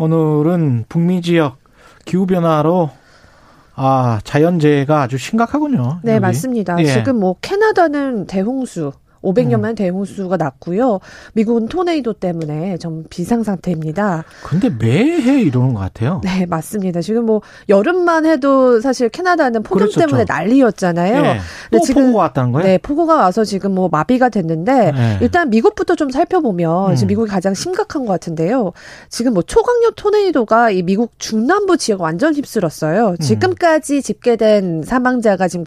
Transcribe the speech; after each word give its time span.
오늘은 0.00 0.86
북미 0.88 1.20
지역 1.20 1.58
기후 2.06 2.24
변화로 2.24 2.88
아, 3.74 4.18
자연재해가 4.24 5.02
아주 5.02 5.18
심각하군요. 5.18 6.00
네, 6.02 6.12
여기. 6.12 6.20
맞습니다. 6.20 6.78
예. 6.80 6.86
지금 6.86 7.20
뭐 7.20 7.36
캐나다는 7.42 8.26
대홍수 8.26 8.92
500년 9.22 9.60
만에 9.60 9.74
대홍수가 9.74 10.36
났고요. 10.36 11.00
미국은 11.34 11.66
토네이도 11.68 12.14
때문에 12.14 12.78
좀 12.78 13.04
비상 13.10 13.42
상태입니다. 13.42 14.24
근데 14.42 14.70
매해 14.70 15.40
이러는 15.42 15.74
것 15.74 15.80
같아요. 15.80 16.20
네, 16.24 16.46
맞습니다. 16.46 17.00
지금 17.00 17.26
뭐 17.26 17.42
여름만 17.68 18.26
해도 18.26 18.80
사실 18.80 19.08
캐나다는 19.08 19.62
폭염 19.62 19.86
그랬었죠. 19.88 20.00
때문에 20.06 20.24
난리였잖아요. 20.28 21.16
예. 21.24 21.34
또 21.70 21.78
근데 21.78 21.84
지금- 21.86 22.02
폭우가 22.02 22.18
왔다는 22.22 22.52
거예요? 22.52 22.66
네, 22.66 22.78
폭우가 22.78 23.16
와서 23.16 23.44
지금 23.44 23.74
뭐 23.74 23.88
마비가 23.90 24.28
됐는데 24.28 24.92
네. 24.92 25.18
일단 25.20 25.50
미국부터 25.50 25.94
좀 25.94 26.10
살펴보면 26.10 26.90
음. 26.90 26.96
지금 26.96 27.08
미국이 27.08 27.30
가장 27.30 27.54
심각한 27.54 28.06
것 28.06 28.12
같은데요. 28.12 28.72
지금 29.08 29.34
뭐 29.34 29.42
초강력 29.42 29.94
토네이도가 29.96 30.70
이 30.70 30.82
미국 30.82 31.12
중남부 31.18 31.76
지역 31.76 32.00
완전 32.00 32.34
휩쓸었어요. 32.34 33.08
음. 33.10 33.16
지금까지 33.18 34.02
집계된 34.02 34.82
사망자가 34.84 35.48
지금 35.48 35.64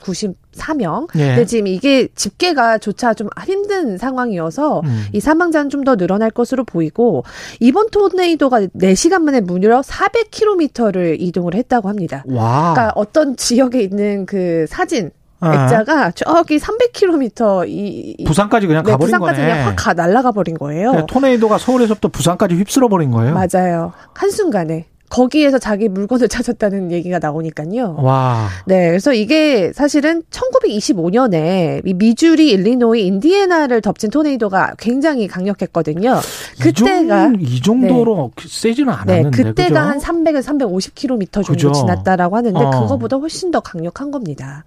94명. 0.53 1.07
예. 1.15 1.27
근데 1.27 1.45
지금 1.45 1.67
이게 1.67 2.07
집계가 2.15 2.77
조차 2.79 3.13
좀 3.13 3.29
힘든 3.45 3.97
상황이어서 3.97 4.81
음. 4.83 5.05
이 5.13 5.19
사망자는 5.19 5.69
좀 5.69 5.83
더 5.83 5.97
늘어날 5.97 6.31
것으로 6.31 6.63
보이고 6.63 7.25
이번 7.59 7.89
토네이도가 7.89 8.61
4시간 8.61 9.23
만에 9.23 9.41
무려 9.41 9.81
400km를 9.81 11.17
이동을 11.19 11.55
했다고 11.55 11.89
합니다. 11.89 12.23
와. 12.27 12.73
그러니까 12.73 12.93
어떤 12.95 13.35
지역에 13.35 13.81
있는 13.81 14.25
그 14.25 14.65
사진 14.69 15.11
아. 15.41 15.65
액자가 15.65 16.11
저기 16.11 16.57
300km 16.57 17.67
이, 17.67 18.15
이 18.17 18.23
부산까지 18.23 18.67
그냥 18.67 18.83
네, 18.83 18.91
가버린 18.91 19.11
부산까지 19.11 19.41
거네. 19.41 19.51
그냥 19.51 19.67
확 19.67 19.75
가, 19.75 19.93
날아가 19.93 20.31
버린 20.31 20.57
거예요. 20.57 20.91
그러니까 20.91 21.05
토네이도가 21.07 21.57
서울에서부터 21.57 22.07
부산까지 22.07 22.55
휩쓸어 22.55 22.87
버린 22.87 23.11
거예요. 23.11 23.33
맞아요. 23.33 23.91
한순간에. 24.13 24.85
거기에서 25.13 25.59
자기 25.59 25.87
물건을 25.89 26.27
찾았다는 26.29 26.91
얘기가 26.91 27.19
나오니까요. 27.19 27.97
와. 27.99 28.47
네, 28.65 28.87
그래서 28.87 29.13
이게 29.13 29.71
사실은 29.73 30.23
1925년에 30.31 31.81
미주리, 31.95 32.49
일리노이, 32.49 33.05
인디애나를 33.05 33.81
덮친 33.81 34.09
토네이도가 34.09 34.73
굉장히 34.79 35.27
강력했거든요. 35.27 36.19
그때가 36.59 37.27
이, 37.27 37.31
정, 37.31 37.35
이 37.39 37.61
정도로 37.61 38.31
세지는 38.39 38.91
네, 39.05 39.13
않았는데. 39.13 39.43
그때가 39.43 39.69
그죠? 39.69 40.09
한 40.09 40.23
300에서 40.23 40.59
350km 40.59 41.31
정도 41.31 41.51
그죠. 41.51 41.71
지났다라고 41.71 42.35
하는데 42.35 42.59
어. 42.59 42.69
그거보다 42.71 43.17
훨씬 43.17 43.51
더 43.51 43.59
강력한 43.59 44.09
겁니다. 44.09 44.63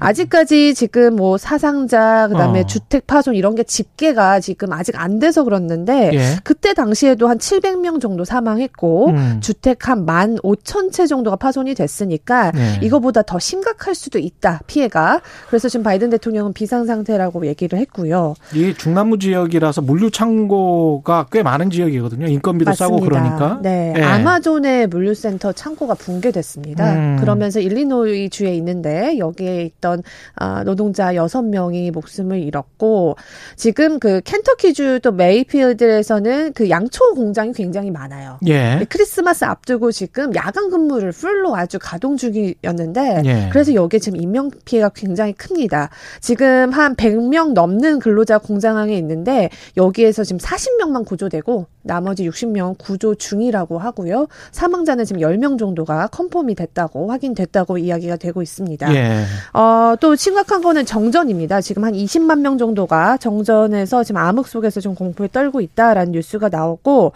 아직까지 0.00 0.74
지금 0.74 1.16
뭐 1.16 1.38
사상자 1.38 2.28
그다음에 2.28 2.60
어. 2.60 2.66
주택 2.66 3.06
파손 3.06 3.34
이런 3.34 3.54
게 3.54 3.64
집계가 3.64 4.40
지금 4.40 4.72
아직 4.72 4.98
안 5.00 5.18
돼서 5.18 5.44
그렇는데 5.44 6.10
예. 6.14 6.36
그때 6.44 6.72
당시에도 6.72 7.28
한 7.28 7.38
700명 7.38 8.00
정도 8.00 8.24
사망했고 8.24 9.08
음. 9.10 9.40
주 9.40 9.54
택한 9.60 10.06
15,000채 10.06 11.08
정도가 11.08 11.36
파손이 11.36 11.74
됐으니까 11.74 12.52
네. 12.52 12.78
이거보다 12.82 13.22
더 13.22 13.38
심각할 13.38 13.94
수도 13.94 14.18
있다 14.18 14.60
피해가 14.66 15.20
그래서 15.48 15.68
지금 15.68 15.84
바이든 15.84 16.10
대통령은 16.10 16.52
비상 16.52 16.86
상태라고 16.86 17.46
얘기를 17.46 17.78
했고요. 17.78 18.34
이게 18.54 18.74
중남부 18.74 19.18
지역이라서 19.18 19.82
물류 19.82 20.10
창고가 20.10 21.26
꽤 21.30 21.42
많은 21.42 21.70
지역이거든요. 21.70 22.26
인건비도 22.26 22.72
싸고 22.74 23.00
그러니까. 23.00 23.60
네, 23.62 23.94
예. 23.96 24.02
아마존의 24.02 24.88
물류센터 24.88 25.52
창고가 25.52 25.94
붕괴됐습니다. 25.94 26.92
음. 26.94 27.16
그러면서 27.20 27.60
일리노이 27.60 28.30
주에 28.30 28.54
있는데 28.54 29.18
여기에 29.18 29.62
있던 29.64 30.02
아, 30.34 30.64
노동자 30.64 31.14
여섯 31.14 31.42
명이 31.42 31.90
목숨을 31.90 32.40
잃었고 32.40 33.16
지금 33.56 33.98
그 33.98 34.20
켄터키주 34.24 35.00
또 35.02 35.12
메이필드에서는 35.12 36.52
그 36.54 36.70
양초 36.70 37.14
공장이 37.14 37.52
굉장히 37.52 37.90
많아요. 37.90 38.38
예. 38.46 38.86
크리스마스 38.88 39.44
앞두고 39.48 39.92
지금 39.92 40.34
야간 40.34 40.70
근무를 40.70 41.12
풀로 41.12 41.56
아주 41.56 41.78
가동 41.80 42.16
중이었는데 42.16 43.22
예. 43.24 43.48
그래서 43.52 43.74
여기에 43.74 44.00
지금 44.00 44.20
인명 44.20 44.50
피해가 44.64 44.90
굉장히 44.90 45.32
큽니다. 45.32 45.90
지금 46.20 46.70
한 46.70 46.94
100명 46.94 47.52
넘는 47.52 47.98
근로자 47.98 48.38
공장 48.38 48.76
안에 48.76 48.96
있는데 48.96 49.50
여기에서 49.76 50.24
지금 50.24 50.38
40명만 50.38 51.04
구조되고 51.04 51.66
나머지 51.82 52.28
60명 52.28 52.76
구조 52.78 53.14
중이라고 53.14 53.78
하고요. 53.78 54.28
사망자는 54.52 55.04
지금 55.04 55.22
10명 55.22 55.58
정도가 55.58 56.08
confirm이 56.08 56.54
됐다고 56.54 57.10
확인됐다고 57.10 57.78
이야기가 57.78 58.16
되고 58.16 58.42
있습니다. 58.42 58.94
예. 58.94 59.24
어, 59.54 59.94
또 59.98 60.14
심각한 60.14 60.60
거는 60.60 60.84
정전입니다. 60.84 61.60
지금 61.62 61.84
한 61.84 61.94
20만 61.94 62.40
명 62.40 62.58
정도가 62.58 63.16
정전에서 63.16 64.04
지금 64.04 64.20
암흑 64.20 64.46
속에서 64.46 64.80
좀 64.80 64.94
공포에 64.94 65.28
떨고 65.32 65.60
있다라는 65.60 66.12
뉴스가 66.12 66.50
나오고, 66.50 67.12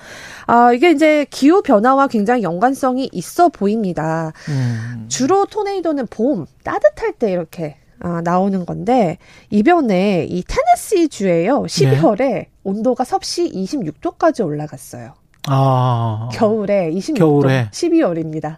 아, 0.47 0.73
이게 0.73 0.91
이제 0.91 1.27
기후 1.31 1.63
변화와 1.63 2.07
굉장히 2.09 2.22
연관성이 2.43 3.09
있어 3.13 3.49
보입니다. 3.49 4.33
음. 4.49 5.07
주로 5.09 5.47
토네이도는 5.47 6.07
봄, 6.09 6.47
따뜻할 6.65 7.13
때 7.15 7.31
이렇게 7.33 7.77
아, 8.01 8.21
나오는 8.25 8.67
건데, 8.67 9.19
이번에 9.51 10.27
이 10.29 10.43
테네시 10.43 11.09
주에요. 11.09 11.63
12월에 11.63 12.47
온도가 12.65 13.05
섭씨 13.05 13.51
26도까지 13.53 14.45
올라갔어요. 14.45 15.15
아. 15.49 16.29
겨울에 16.33 16.91
26도. 16.91 17.17
겨울에. 17.17 17.69
12월입니다. 17.71 18.57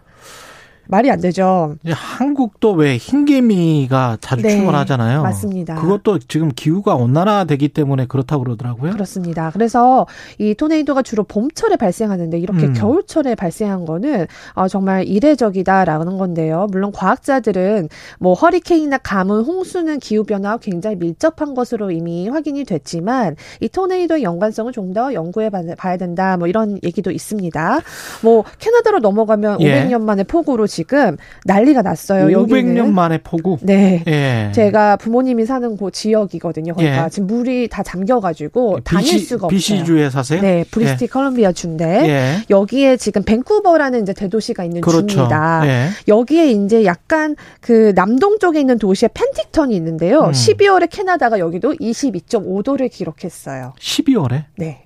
말이 0.87 1.09
안 1.11 1.19
되죠. 1.19 1.75
한국도 1.87 2.73
왜 2.73 2.97
흰개미가 2.97 4.17
자주 4.21 4.41
네, 4.43 4.49
출몰하잖아요. 4.51 5.23
맞습니다. 5.23 5.75
그것도 5.75 6.19
지금 6.19 6.49
기후가 6.55 6.95
온난화되기 6.95 7.69
때문에 7.69 8.05
그렇다고 8.07 8.43
그러더라고요. 8.43 8.91
그렇습니다. 8.91 9.49
그래서 9.51 10.05
이 10.39 10.53
토네이도가 10.55 11.01
주로 11.01 11.23
봄철에 11.23 11.75
발생하는데 11.77 12.37
이렇게 12.39 12.67
음. 12.67 12.73
겨울철에 12.73 13.35
발생한 13.35 13.85
거는 13.85 14.27
어, 14.53 14.67
정말 14.67 15.05
이례적이다라는 15.07 16.17
건데요. 16.17 16.67
물론 16.71 16.91
과학자들은 16.91 17.89
뭐 18.19 18.33
허리케인이나 18.33 18.97
가뭄, 18.99 19.43
홍수는 19.43 19.99
기후 19.99 20.23
변화와 20.23 20.57
굉장히 20.57 20.95
밀접한 20.97 21.53
것으로 21.55 21.91
이미 21.91 22.29
확인이 22.29 22.63
됐지만 22.63 23.35
이 23.59 23.67
토네이도의 23.69 24.23
연관성을 24.23 24.71
좀 24.71 24.85
더 24.95 25.13
연구해 25.13 25.49
봐- 25.49 25.61
봐야 25.77 25.97
된다. 25.97 26.37
뭐 26.37 26.47
이런 26.47 26.79
얘기도 26.83 27.11
있습니다. 27.11 27.79
뭐 28.21 28.45
캐나다로 28.59 28.99
넘어가면 28.99 29.59
예. 29.59 29.83
500년 29.83 30.03
만에 30.03 30.23
폭우로 30.23 30.67
지금 30.75 31.15
난리가 31.45 31.81
났어요. 31.83 32.25
500년 32.25 32.51
여기는. 32.51 32.93
만에 32.93 33.17
폭우. 33.19 33.59
네. 33.61 34.03
예. 34.07 34.51
제가 34.53 34.97
부모님이 34.97 35.45
사는 35.45 35.77
곳 35.77 35.93
지역이거든요. 35.93 36.73
거기가 36.73 37.05
예. 37.05 37.09
지금 37.09 37.27
물이 37.27 37.69
다 37.69 37.81
잠겨가지고 37.81 38.81
다닐 38.83 39.19
수가 39.19 39.45
없어요. 39.47 39.57
BC주에 39.57 40.09
사세요? 40.09 40.41
네, 40.41 40.65
브리티시 40.69 41.07
컬럼비아 41.07 41.53
주인데 41.53 41.85
예. 42.09 42.45
여기에 42.49 42.97
지금 42.97 43.23
밴쿠버라는 43.23 44.01
이제 44.01 44.13
대도시가 44.13 44.65
있는 44.65 44.81
그렇죠. 44.81 45.07
주입니다. 45.07 45.61
예. 45.65 45.87
여기에 46.09 46.51
이제 46.51 46.83
약간 46.83 47.37
그 47.61 47.93
남동 47.95 48.37
쪽에 48.39 48.59
있는 48.59 48.77
도시에 48.77 49.07
펜틱턴이 49.13 49.73
있는데요. 49.75 50.25
음. 50.25 50.31
12월에 50.31 50.89
캐나다가 50.91 51.39
여기도 51.39 51.73
22.5도를 51.73 52.91
기록했어요. 52.91 53.73
12월에? 53.79 54.43
네. 54.57 54.84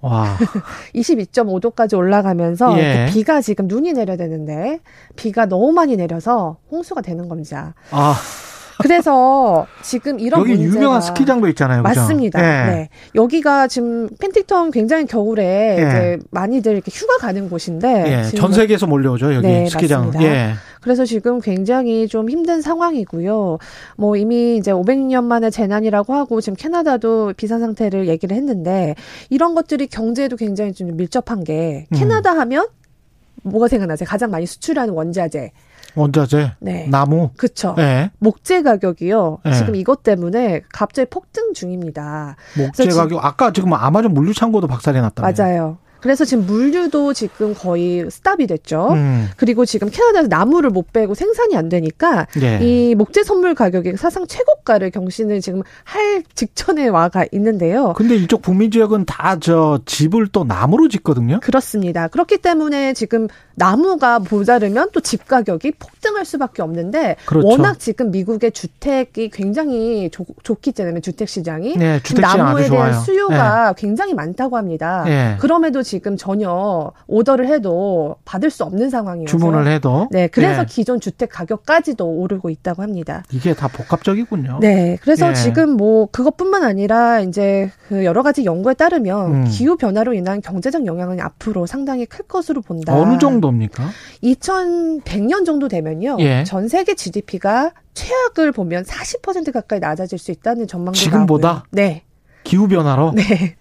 와. 0.00 0.36
22.5도까지 0.94 1.96
올라가면서 1.96 2.78
예. 2.78 3.06
그 3.06 3.12
비가 3.12 3.40
지금 3.40 3.66
눈이 3.66 3.92
내려야 3.92 4.16
되는데 4.16 4.80
비가 5.16 5.46
너무 5.46 5.72
많이 5.72 5.96
내려서 5.96 6.56
홍수가 6.70 7.02
되는 7.02 7.28
겁니다. 7.28 7.74
아, 7.90 8.14
그래서 8.80 9.66
지금 9.82 10.18
이런 10.18 10.40
여기 10.40 10.52
문제가 10.54 10.74
유명한 10.74 11.00
스키장도 11.00 11.48
있잖아요. 11.48 11.82
그죠? 11.82 12.00
맞습니다. 12.00 12.40
예. 12.40 12.70
네. 12.70 12.88
여기가 13.14 13.68
지금 13.68 14.08
펜틱턴 14.18 14.70
굉장히 14.70 15.06
겨울에 15.06 15.76
예. 15.78 15.82
이제 15.82 16.18
많이들 16.30 16.72
이렇게 16.72 16.90
휴가 16.92 17.18
가는 17.18 17.48
곳인데 17.48 18.04
예. 18.06 18.24
지금 18.24 18.38
전 18.38 18.52
세계에서 18.52 18.86
몰려오죠, 18.86 19.34
여기 19.34 19.46
네, 19.46 19.68
스키장. 19.68 20.12
예. 20.22 20.54
그래서 20.80 21.04
지금 21.04 21.40
굉장히 21.40 22.08
좀 22.08 22.30
힘든 22.30 22.62
상황이고요. 22.62 23.58
뭐 23.96 24.16
이미 24.16 24.56
이제 24.56 24.72
500년 24.72 25.24
만에 25.24 25.50
재난이라고 25.50 26.14
하고 26.14 26.40
지금 26.40 26.56
캐나다도 26.56 27.34
비상 27.36 27.60
상태를 27.60 28.08
얘기를 28.08 28.36
했는데 28.36 28.94
이런 29.28 29.54
것들이 29.54 29.86
경제에도 29.86 30.36
굉장히 30.36 30.72
좀 30.72 30.96
밀접한 30.96 31.44
게 31.44 31.86
음. 31.92 31.98
캐나다 31.98 32.32
하면 32.38 32.66
뭐가 33.42 33.68
생각나세요? 33.68 34.08
가장 34.08 34.30
많이 34.30 34.46
수출하는 34.46 34.94
원자재. 34.94 35.52
원자재, 35.94 36.52
네. 36.60 36.86
나무. 36.88 37.30
그쵸. 37.36 37.74
예. 37.78 38.10
목재 38.18 38.62
가격이요. 38.62 39.38
네. 39.44 39.52
지금 39.54 39.74
이것 39.74 40.02
때문에 40.02 40.62
갑자기 40.72 41.08
폭등 41.10 41.52
중입니다. 41.52 42.36
목재 42.56 42.86
가격 42.88 43.24
아까 43.24 43.52
지금 43.52 43.72
아마존 43.74 44.14
물류 44.14 44.32
창고도 44.32 44.66
박살이 44.66 45.00
났다며. 45.00 45.32
맞아요. 45.32 45.78
그래서 46.00 46.24
지금 46.24 46.46
물류도 46.46 47.12
지금 47.14 47.54
거의 47.54 48.10
스탑이 48.10 48.46
됐죠. 48.46 48.92
음. 48.92 49.28
그리고 49.36 49.64
지금 49.64 49.90
캐나다에서 49.90 50.28
나무를 50.28 50.70
못 50.70 50.92
빼고 50.92 51.14
생산이 51.14 51.56
안 51.56 51.68
되니까 51.68 52.26
예. 52.42 52.58
이 52.62 52.94
목재 52.94 53.22
선물 53.22 53.54
가격이 53.54 53.96
사상 53.96 54.26
최고가를 54.26 54.90
경신을 54.90 55.40
지금 55.40 55.62
할 55.84 56.22
직전에 56.34 56.88
와가 56.88 57.24
있는데요. 57.32 57.92
근데 57.96 58.16
이쪽 58.16 58.42
북미 58.42 58.70
지역은 58.70 59.04
다 59.06 59.36
저 59.40 59.80
집을 59.86 60.26
또 60.32 60.44
나무로 60.44 60.88
짓거든요. 60.88 61.40
그렇습니다. 61.40 62.08
그렇기 62.08 62.38
때문에 62.38 62.92
지금 62.94 63.26
나무가 63.54 64.18
모자르면 64.18 64.90
또 64.92 65.00
집 65.00 65.26
가격이 65.26 65.72
폭등할 65.72 66.24
수밖에 66.24 66.62
없는데 66.62 67.16
그렇죠. 67.26 67.48
워낙 67.48 67.78
지금 67.80 68.10
미국의 68.10 68.52
주택이 68.52 69.30
굉장히 69.30 70.08
좋, 70.10 70.26
좋기 70.42 70.72
때문에 70.72 71.00
주택 71.00 71.28
시장이 71.28 71.76
네, 71.76 72.00
주택 72.02 72.24
시장 72.26 72.38
나무에 72.38 72.68
대한 72.68 72.92
좋아요. 72.92 73.02
수요가 73.02 73.72
굉장히 73.76 74.14
많다고 74.14 74.56
합니다. 74.56 75.04
예. 75.08 75.36
그럼에도 75.40 75.82
지금 75.90 76.16
전혀 76.16 76.92
오더를 77.08 77.48
해도 77.48 78.14
받을 78.24 78.48
수 78.48 78.62
없는 78.62 78.90
상황이어서 78.90 79.28
주문을 79.28 79.66
해도 79.66 80.06
네, 80.12 80.28
그래서 80.28 80.62
예. 80.62 80.66
기존 80.66 81.00
주택 81.00 81.30
가격까지도 81.30 82.06
오르고 82.06 82.48
있다고 82.48 82.82
합니다. 82.82 83.24
이게 83.32 83.54
다 83.54 83.66
복합적이군요. 83.66 84.58
네, 84.60 84.98
그래서 85.02 85.30
예. 85.30 85.34
지금 85.34 85.70
뭐 85.70 86.06
그것뿐만 86.06 86.62
아니라 86.62 87.18
이제 87.18 87.72
그 87.88 88.04
여러 88.04 88.22
가지 88.22 88.44
연구에 88.44 88.74
따르면 88.74 89.34
음. 89.34 89.44
기후 89.48 89.76
변화로 89.76 90.14
인한 90.14 90.40
경제적 90.40 90.86
영향은 90.86 91.20
앞으로 91.20 91.66
상당히 91.66 92.06
클 92.06 92.24
것으로 92.24 92.62
본다. 92.62 92.94
어느 92.96 93.18
정도입니까? 93.18 93.88
2100년 94.22 95.44
정도 95.44 95.66
되면요. 95.66 96.18
예. 96.20 96.44
전 96.44 96.68
세계 96.68 96.94
GDP가 96.94 97.72
최악을 97.94 98.52
보면 98.52 98.84
40% 98.84 99.50
가까이 99.50 99.80
낮아질 99.80 100.20
수 100.20 100.30
있다는 100.30 100.68
전망도 100.68 100.96
지금보다? 100.96 101.48
나오고요. 101.48 101.64
네. 101.72 102.04
기후 102.44 102.68
변화로 102.68 103.12
네. 103.16 103.56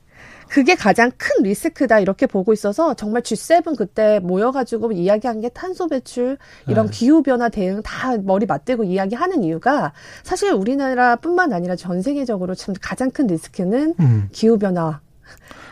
그게 0.49 0.75
가장 0.75 1.11
큰 1.17 1.43
리스크다 1.43 1.99
이렇게 1.99 2.25
보고 2.25 2.51
있어서 2.51 2.95
정말 2.95 3.21
G7 3.21 3.77
그때 3.77 4.19
모여가지고 4.19 4.91
이야기한 4.91 5.41
게 5.41 5.49
탄소 5.49 5.87
배출 5.87 6.37
이런 6.67 6.87
네. 6.87 6.91
기후 6.91 7.21
변화 7.21 7.49
대응 7.49 7.81
다 7.83 8.17
머리 8.17 8.45
맞대고 8.45 8.83
이야기하는 8.83 9.43
이유가 9.43 9.93
사실 10.23 10.51
우리나라뿐만 10.51 11.53
아니라 11.53 11.75
전 11.75 12.01
세계적으로 12.01 12.55
참 12.55 12.73
가장 12.81 13.11
큰 13.11 13.27
리스크는 13.27 13.95
음. 13.99 14.29
기후 14.31 14.57
변화. 14.57 14.99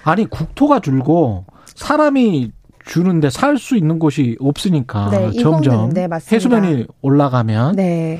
아니 0.04 0.26
국토가 0.30 0.80
줄고 0.80 1.46
사람이 1.76 2.52
주는데 2.88 3.30
살 3.30 3.58
수 3.58 3.76
있는 3.76 4.00
곳이 4.00 4.38
없으니까 4.40 5.10
네, 5.10 5.32
점점 5.42 5.90
네, 5.94 6.08
맞습니다. 6.08 6.36
해수면이 6.36 6.86
올라가면 7.02 7.76
네. 7.76 8.20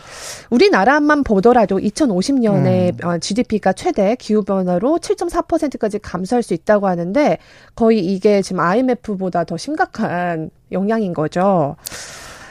우리나라만 0.50 1.24
보더라도 1.24 1.78
2050년에 1.78 3.04
음. 3.06 3.20
GDP가 3.20 3.74
최대 3.74 4.16
기후 4.16 4.44
변화로 4.44 4.98
7.4%까지 5.00 6.00
감소할 6.00 6.44
수 6.44 6.54
있다고 6.54 6.88
하는데 6.88 7.38
거의 7.76 8.00
이게 8.06 8.42
지금 8.42 8.60
IMF보다 8.62 9.44
더 9.44 9.58
심각한 9.58 10.50
영향인 10.72 11.14
거죠. 11.14 11.76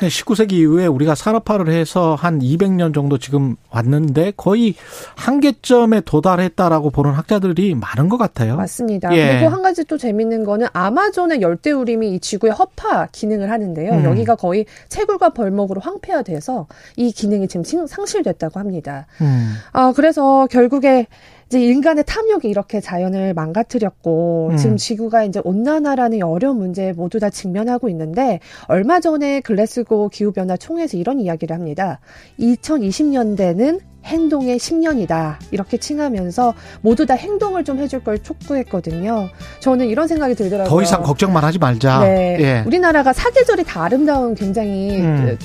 19세기 0.00 0.52
이후에 0.52 0.86
우리가 0.86 1.14
산업화를 1.14 1.72
해서 1.72 2.14
한 2.14 2.38
200년 2.40 2.92
정도 2.94 3.18
지금 3.18 3.56
왔는데 3.70 4.32
거의 4.36 4.74
한계점에 5.16 6.02
도달했다라고 6.02 6.90
보는 6.90 7.12
학자들이 7.12 7.74
많은 7.74 8.08
것 8.08 8.16
같아요. 8.18 8.56
맞습니다. 8.56 9.14
예. 9.16 9.38
그리고 9.38 9.48
한 9.48 9.62
가지 9.62 9.84
또 9.84 9.96
재밌는 9.96 10.44
거는 10.44 10.66
아마존의 10.72 11.40
열대우림이 11.40 12.14
이 12.14 12.20
지구의 12.20 12.52
허파 12.52 13.06
기능을 13.06 13.50
하는데요. 13.50 13.92
음. 13.92 14.04
여기가 14.04 14.36
거의 14.36 14.66
채굴과 14.88 15.30
벌목으로 15.30 15.80
황폐화돼서 15.80 16.66
이 16.96 17.10
기능이 17.12 17.48
지금 17.48 17.64
신- 17.64 17.86
상실됐다고 17.86 18.60
합니다. 18.60 19.06
음. 19.22 19.54
아, 19.72 19.92
그래서 19.96 20.46
결국에 20.50 21.06
이제 21.48 21.62
인간의 21.62 22.04
탐욕이 22.06 22.42
이렇게 22.44 22.80
자연을 22.80 23.32
망가뜨렸고 23.34 24.48
음. 24.52 24.56
지금 24.56 24.76
지구가 24.76 25.24
이제 25.24 25.40
온난화라는 25.44 26.18
이 26.18 26.22
어려운 26.22 26.58
문제에 26.58 26.92
모두 26.92 27.20
다 27.20 27.30
직면하고 27.30 27.88
있는데 27.90 28.40
얼마 28.66 28.98
전에 28.98 29.40
글래스고 29.40 30.08
기후 30.08 30.32
변화 30.32 30.56
총회에서 30.56 30.96
이런 30.96 31.20
이야기를 31.20 31.54
합니다. 31.54 32.00
2020년대는 32.40 33.80
행동의 34.04 34.58
10년이다. 34.58 35.36
이렇게 35.50 35.76
칭하면서 35.76 36.54
모두 36.80 37.06
다 37.06 37.14
행동을 37.14 37.64
좀 37.64 37.78
해줄 37.78 38.02
걸 38.02 38.18
촉구했거든요. 38.20 39.28
저는 39.60 39.86
이런 39.86 40.06
생각이 40.06 40.34
들더라고요. 40.34 40.68
더 40.68 40.82
이상 40.82 41.02
걱정만 41.02 41.44
하지 41.44 41.58
말자. 41.58 42.00
네. 42.00 42.36
예. 42.40 42.62
우리나라가 42.66 43.12
사계절이 43.12 43.64
다 43.64 43.84
아름다운 43.84 44.34
굉장히 44.34 45.00
음. 45.00 45.36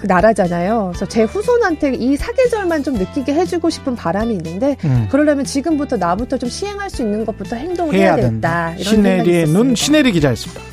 그, 0.00 0.06
그 0.06 0.06
나라잖아요. 0.06 0.92
그래서 0.92 1.06
제 1.06 1.22
후손한테 1.22 1.94
이 1.94 2.16
사계절만 2.16 2.82
좀 2.82 2.94
느끼게 2.94 3.34
해주고 3.34 3.70
싶은 3.70 3.94
바람이 3.96 4.34
있는데 4.34 4.76
음. 4.84 5.08
그러려면 5.10 5.44
지금부터 5.44 5.96
나부터 5.96 6.38
좀 6.38 6.48
시행할 6.48 6.90
수 6.90 7.02
있는 7.02 7.24
것부터 7.24 7.56
행동을 7.56 7.94
해야, 7.94 8.14
해야 8.14 8.16
되겠다. 8.16 8.30
된다. 8.30 8.74
이런 8.78 8.84
시네리의 8.84 9.46
눈. 9.46 9.74
시네리 9.74 10.12
기자였습니다. 10.12 10.69